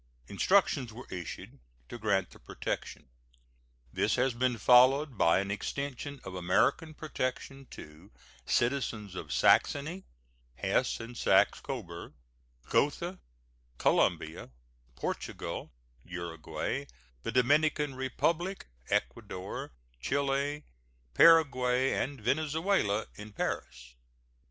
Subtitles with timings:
[0.27, 3.07] Instructions were issued to grant the protection.
[3.93, 8.09] This has been followed by an extension of American protection to
[8.43, 10.03] citizens of Saxony,
[10.55, 12.13] Hesse and Saxe Coburg,
[12.67, 13.19] Gotha,
[13.77, 14.49] Colombia,
[14.95, 15.71] Portugal,
[16.03, 16.87] Uruguay,
[17.21, 19.71] the Dominican Republic, Ecuador,
[20.01, 20.63] Chile,
[21.13, 23.93] Paraguay, and Venezuela in Paris.